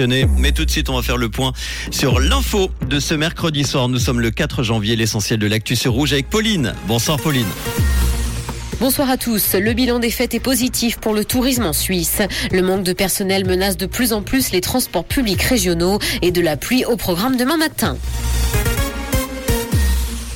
[0.00, 1.52] Mais tout de suite, on va faire le point
[1.90, 3.88] sur l'info de ce mercredi soir.
[3.88, 6.72] Nous sommes le 4 janvier, l'essentiel de l'actu sur Rouge avec Pauline.
[6.86, 7.48] Bonsoir Pauline.
[8.78, 9.56] Bonsoir à tous.
[9.56, 12.22] Le bilan des fêtes est positif pour le tourisme en Suisse.
[12.52, 16.42] Le manque de personnel menace de plus en plus les transports publics régionaux et de
[16.42, 17.98] la pluie au programme demain matin.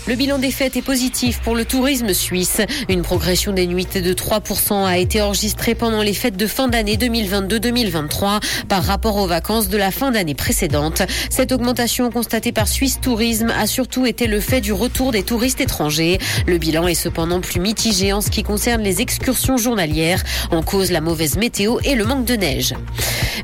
[0.09, 2.61] Le bilan des fêtes est positif pour le tourisme suisse.
[2.89, 6.97] Une progression des nuitées de 3% a été enregistrée pendant les fêtes de fin d'année
[6.97, 11.03] 2022-2023 par rapport aux vacances de la fin d'année précédente.
[11.31, 15.61] Cette augmentation constatée par Suisse Tourisme a surtout été le fait du retour des touristes
[15.61, 16.19] étrangers.
[16.49, 20.91] Le bilan est cependant plus mitigé en ce qui concerne les excursions journalières, en cause
[20.91, 22.75] la mauvaise météo et le manque de neige.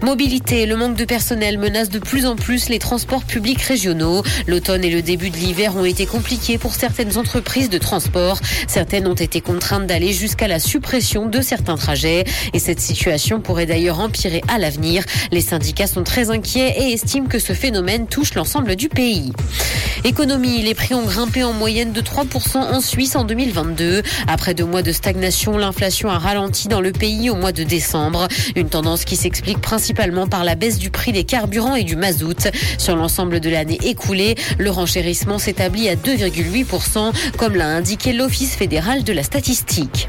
[0.02, 4.22] Mobilité, le manque de personnel menace de plus en plus les transports publics régionaux.
[4.46, 8.38] L'automne et le début de l'hiver ont été compliqués pour certaines entreprises de transport.
[8.66, 12.24] Certaines ont été contraintes d'aller jusqu'à la suppression de certains trajets.
[12.52, 15.04] Et cette situation pourrait d'ailleurs empirer à l'avenir.
[15.30, 19.32] Les syndicats sont très inquiets et estiment que ce phénomène touche l'ensemble du pays.
[20.04, 24.02] Économie, les prix ont grimpé en moyenne de 3% en Suisse en 2022.
[24.28, 28.28] Après deux mois de stagnation, l'inflation a ralenti dans le pays au mois de décembre.
[28.54, 32.48] Une tendance qui s'explique principalement par la baisse du prix des carburants et du mazout.
[32.78, 35.96] Sur l'ensemble de l'année écoulée, le renchérissement s'établit à
[36.42, 40.08] 2,8%, comme l'a indiqué l'Office fédéral de la statistique.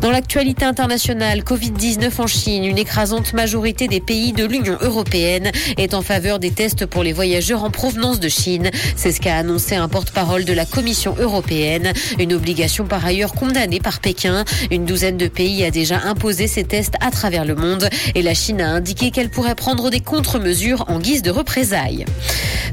[0.00, 5.92] Dans l'actualité internationale, Covid-19 en Chine, une écrasante majorité des pays de l'Union européenne est
[5.92, 8.70] en faveur des tests pour les voyageurs en provenance de Chine.
[8.96, 11.92] C'est ce qu'a annoncé un porte-parole de la Commission européenne.
[12.18, 14.44] Une obligation par ailleurs condamnée par Pékin.
[14.70, 18.34] Une douzaine de pays a déjà imposé ces tests à travers le monde et la
[18.34, 22.06] Chine a indiqué qu'elle pourrait prendre des contre-mesures en guise de représailles.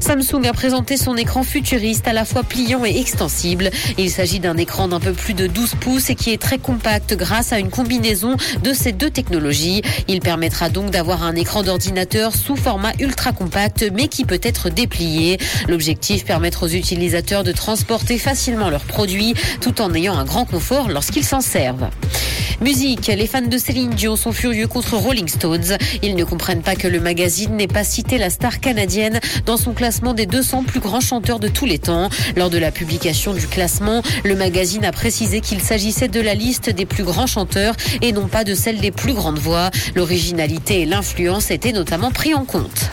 [0.00, 3.70] Samsung a présenté son écran futuriste à la fois pliant et extensible.
[3.98, 7.07] Il s'agit d'un écran d'un peu plus de 12 pouces et qui est très compact
[7.14, 9.82] grâce à une combinaison de ces deux technologies.
[10.08, 14.70] Il permettra donc d'avoir un écran d'ordinateur sous format ultra compact mais qui peut être
[14.70, 15.38] déplié.
[15.68, 20.88] L'objectif permettre aux utilisateurs de transporter facilement leurs produits tout en ayant un grand confort
[20.88, 21.88] lorsqu'ils s'en servent.
[22.60, 25.76] Musique, les fans de Céline Dion sont furieux contre Rolling Stones.
[26.02, 29.72] Ils ne comprennent pas que le magazine n'ait pas cité la star canadienne dans son
[29.74, 32.08] classement des 200 plus grands chanteurs de tous les temps.
[32.36, 36.68] Lors de la publication du classement, le magazine a précisé qu'il s'agissait de la liste
[36.68, 39.70] des plus grands chanteurs et non pas de celle des plus grandes voix.
[39.94, 42.90] L'originalité et l'influence étaient notamment pris en compte.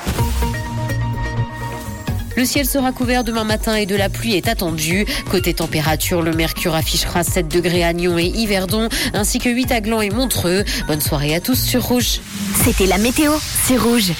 [2.36, 5.08] Le ciel sera couvert demain matin et de la pluie est attendue.
[5.32, 9.82] Côté température, le mercure affichera 7 degrés à Nyon et Yverdon, ainsi que 8 à
[9.82, 10.64] Gland et Montreux.
[10.86, 12.20] Bonne soirée à tous sur Rouge.
[12.64, 13.32] C'était la météo,
[13.66, 14.12] c'est Rouge.